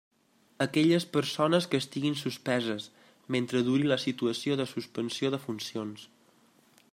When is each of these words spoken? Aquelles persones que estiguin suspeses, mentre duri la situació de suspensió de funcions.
Aquelles 0.65 1.03
persones 1.17 1.67
que 1.73 1.79
estiguin 1.81 2.15
suspeses, 2.21 2.87
mentre 3.35 3.61
duri 3.67 3.87
la 3.93 4.01
situació 4.07 4.59
de 4.63 4.67
suspensió 4.73 5.33
de 5.37 5.41
funcions. 5.45 6.09